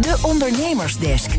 [0.00, 1.30] De Ondernemersdesk.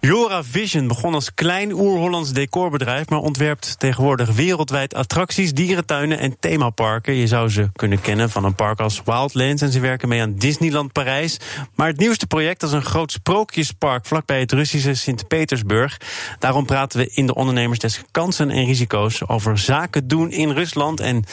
[0.00, 7.14] Jora Vision begon als klein oer-Hollands decorbedrijf, maar ontwerpt tegenwoordig wereldwijd attracties, dierentuinen en themaparken.
[7.14, 10.34] Je zou ze kunnen kennen van een park als Wildlands en ze werken mee aan
[10.34, 11.36] Disneyland Parijs.
[11.74, 16.00] Maar het nieuwste project is een groot sprookjespark vlakbij het Russische Sint-Petersburg.
[16.38, 21.24] Daarom praten we in de ondernemersdesk kansen en risico's over zaken doen in Rusland en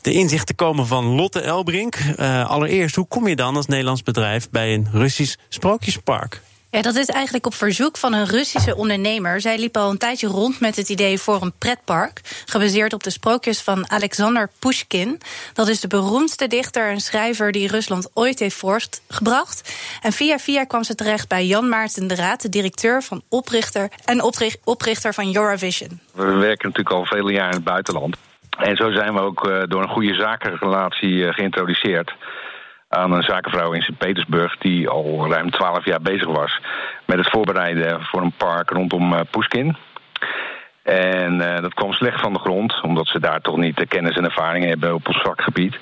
[0.00, 1.96] de inzichten komen van Lotte Elbrink.
[1.96, 6.40] Uh, allereerst, hoe kom je dan als Nederlands bedrijf bij een Russisch sprookjespark?
[6.70, 9.40] Ja, dat is eigenlijk op verzoek van een Russische ondernemer.
[9.40, 12.20] Zij liep al een tijdje rond met het idee voor een pretpark.
[12.46, 15.20] Gebaseerd op de sprookjes van Alexander Pushkin.
[15.52, 19.74] Dat is de beroemdste dichter en schrijver die Rusland ooit heeft voortgebracht.
[20.02, 23.90] En via via kwam ze terecht bij Jan Maarten de Raad, de directeur van oprichter
[24.04, 24.22] en
[24.64, 26.00] oprichter van Eurovision.
[26.12, 28.16] We werken natuurlijk al vele jaren in het buitenland.
[28.58, 32.14] En zo zijn we ook eh, door een goede zakenrelatie eh, geïntroduceerd
[32.88, 36.60] aan een zakenvrouw in Sint-Petersburg die al ruim twaalf jaar bezig was
[37.06, 39.76] met het voorbereiden voor een park rondom uh, Pushkin.
[40.82, 44.24] En dat kwam slecht van de grond, omdat ze daar toch niet de kennis en
[44.24, 45.78] ervaring hebben op ons vakgebied.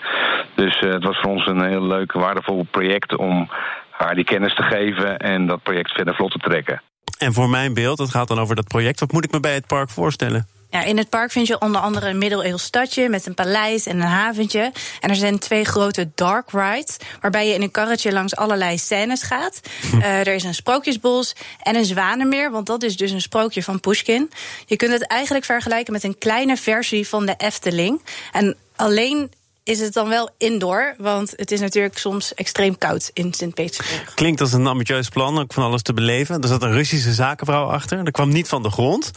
[0.55, 3.49] Dus het was voor ons een heel leuk, waardevol project om
[3.91, 6.83] haar die kennis te geven en dat project verder vlot te trekken.
[7.19, 9.55] En voor mijn beeld, het gaat dan over dat project, wat moet ik me bij
[9.55, 10.47] het park voorstellen?
[10.77, 13.97] Ja, in het park vind je onder andere een middeleeuws stadje met een paleis en
[13.97, 14.73] een haventje.
[15.01, 19.23] En er zijn twee grote dark rides, waarbij je in een karretje langs allerlei scènes
[19.23, 19.61] gaat.
[19.95, 23.81] Uh, er is een sprookjesbos en een zwanenmeer, want dat is dus een sprookje van
[23.81, 24.31] Pushkin.
[24.67, 28.03] Je kunt het eigenlijk vergelijken met een kleine versie van de Efteling.
[28.33, 29.31] En alleen
[29.67, 30.95] is het dan wel indoor.
[30.99, 34.15] Want het is natuurlijk soms extreem koud in Sint-Petersburg.
[34.15, 36.41] Klinkt als een ambitieus plan, ook van alles te beleven.
[36.41, 38.05] Er zat een Russische zakenvrouw achter.
[38.05, 39.11] Dat kwam niet van de grond.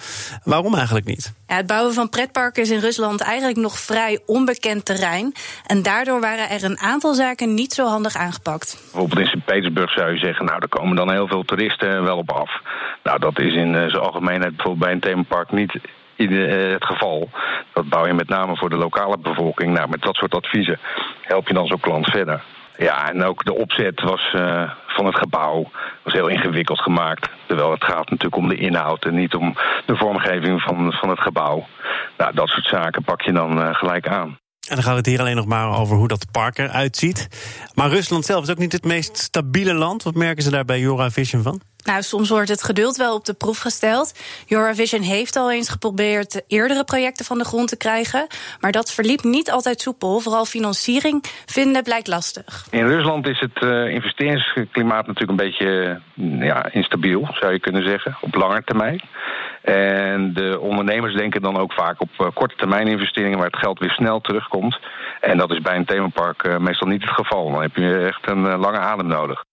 [0.43, 1.33] Waarom eigenlijk niet?
[1.47, 5.33] Ja, het bouwen van pretparken is in Rusland eigenlijk nog vrij onbekend terrein.
[5.65, 8.77] En daardoor waren er een aantal zaken niet zo handig aangepakt.
[8.81, 12.31] Bijvoorbeeld in Sint-Petersburg zou je zeggen, nou, er komen dan heel veel toeristen wel op
[12.31, 12.51] af.
[13.03, 15.79] Nou, dat is in zijn algemeenheid bijvoorbeeld bij een themapark niet
[16.19, 17.29] in eh, het geval.
[17.73, 19.73] Dat bouw je met name voor de lokale bevolking.
[19.73, 20.79] Nou, met dat soort adviezen
[21.21, 22.43] help je dan zo'n klant verder.
[22.77, 25.71] Ja, en ook de opzet was, uh, van het gebouw
[26.03, 27.29] was heel ingewikkeld gemaakt.
[27.47, 29.55] Terwijl het gaat natuurlijk om de inhoud en niet om
[29.85, 31.67] de vormgeving van, van het gebouw.
[32.17, 34.37] Nou, dat soort zaken pak je dan uh, gelijk aan.
[34.69, 37.27] En dan gaat het hier alleen nog maar over hoe dat park eruit ziet.
[37.75, 40.03] Maar Rusland zelf is ook niet het meest stabiele land.
[40.03, 41.61] Wat merken ze daar bij Eurovision van?
[41.83, 44.19] Nou, soms wordt het geduld wel op de proef gesteld.
[44.47, 48.27] Eurovision heeft al eens geprobeerd eerdere projecten van de grond te krijgen.
[48.59, 50.19] Maar dat verliep niet altijd soepel.
[50.19, 52.67] Vooral financiering vinden blijkt lastig.
[52.69, 56.01] In Rusland is het uh, investeringsklimaat natuurlijk een beetje
[56.45, 59.01] ja, instabiel, zou je kunnen zeggen, op lange termijn.
[59.61, 63.79] En de ondernemers denken dan ook vaak op uh, korte termijn investeringen waar het geld
[63.79, 64.79] weer snel terugkomt.
[65.21, 67.51] En dat is bij een themapark uh, meestal niet het geval.
[67.51, 69.47] Dan heb je echt een lange adem nodig.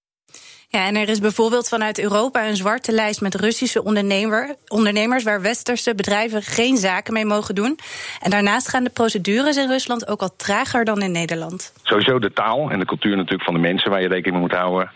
[0.69, 5.43] Ja, en er is bijvoorbeeld vanuit Europa een zwarte lijst met Russische ondernemer, ondernemers waar
[5.43, 7.79] westerse bedrijven geen zaken mee mogen doen.
[8.21, 11.73] En daarnaast gaan de procedures in Rusland ook al trager dan in Nederland.
[11.83, 14.59] Sowieso de taal en de cultuur natuurlijk van de mensen waar je rekening mee moet
[14.59, 14.91] houden.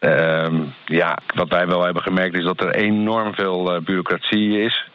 [0.00, 4.88] Uh, ja, wat wij wel hebben gemerkt is dat er enorm veel uh, bureaucratie is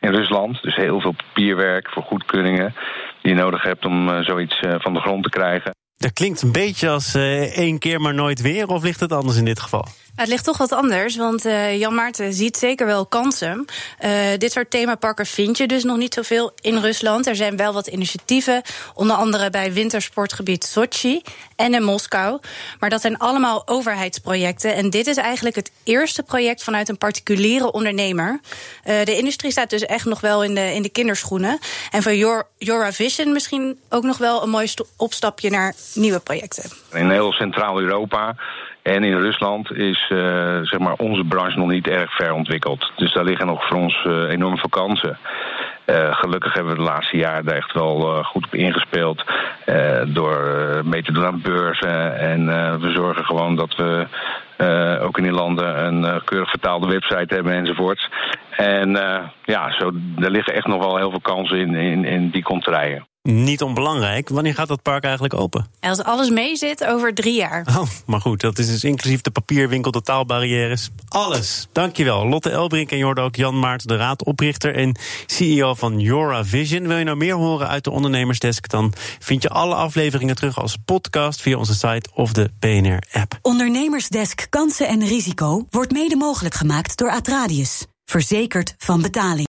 [0.00, 0.62] in Rusland.
[0.62, 2.74] Dus heel veel papierwerk voor goedkeuringen
[3.22, 5.78] die je nodig hebt om uh, zoiets uh, van de grond te krijgen.
[6.00, 9.36] Dat klinkt een beetje als uh, één keer maar nooit weer, of ligt het anders
[9.36, 9.86] in dit geval?
[10.20, 13.64] Het ligt toch wat anders, want uh, Jan Maarten ziet zeker wel kansen.
[14.04, 17.26] Uh, dit soort themaparken vind je dus nog niet zoveel in Rusland.
[17.26, 18.62] Er zijn wel wat initiatieven,
[18.94, 21.22] onder andere bij wintersportgebied Sochi
[21.56, 22.40] en in Moskou.
[22.78, 24.74] Maar dat zijn allemaal overheidsprojecten.
[24.74, 28.40] En dit is eigenlijk het eerste project vanuit een particuliere ondernemer.
[28.84, 31.58] Uh, de industrie staat dus echt nog wel in de, in de kinderschoenen.
[31.90, 36.70] En voor Eurovision misschien ook nog wel een mooi opstapje naar nieuwe projecten.
[36.92, 38.36] In heel Centraal-Europa
[38.94, 40.18] en in Rusland is uh,
[40.62, 42.92] zeg maar onze branche nog niet erg ver ontwikkeld.
[42.96, 45.18] Dus daar liggen nog voor ons uh, enorm veel kansen.
[45.86, 49.24] Uh, gelukkig hebben we de laatste jaren daar echt wel goed op ingespeeld.
[50.06, 50.38] door
[50.84, 52.18] mee te doen aan beurzen.
[52.18, 52.46] En
[52.80, 54.06] we zorgen gewoon dat we
[55.00, 58.08] ook in die landen een keurig vertaalde website hebben enzovoorts.
[58.50, 58.90] En
[59.44, 63.08] ja, zo, er liggen echt nog wel heel veel kansen in, in, in die contraien.
[63.22, 64.28] Niet onbelangrijk.
[64.28, 65.66] Wanneer gaat dat park eigenlijk open?
[65.80, 67.66] Als alles mee zit, over drie jaar.
[67.68, 70.90] Oh, maar goed, dat is dus inclusief de papierwinkel, de taalbarrières.
[71.08, 71.68] Alles.
[71.72, 72.28] Dankjewel.
[72.28, 76.44] Lotte Elbrink en je hoorde ook Jan Maarten de Raad, oprichter en CEO van Jora
[76.44, 76.86] Vision.
[76.86, 78.68] Wil je nou meer horen uit de ondernemersdesk?
[78.68, 83.38] Dan vind je alle afleveringen terug als podcast via onze site of de BNR-app.
[83.42, 87.84] Ondernemersdesk Kansen en Risico wordt mede mogelijk gemaakt door Atradius.
[88.04, 89.38] Verzekerd van betaling.